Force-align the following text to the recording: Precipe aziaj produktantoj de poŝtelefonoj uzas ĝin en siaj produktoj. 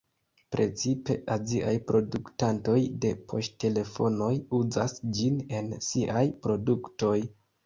Precipe 0.53 1.17
aziaj 1.33 1.73
produktantoj 1.91 2.77
de 3.03 3.11
poŝtelefonoj 3.35 4.31
uzas 4.61 4.97
ĝin 5.19 5.39
en 5.61 5.71
siaj 5.91 6.27
produktoj. 6.49 7.17